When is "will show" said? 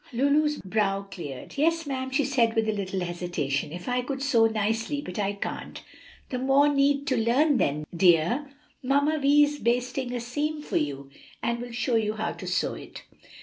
11.61-11.97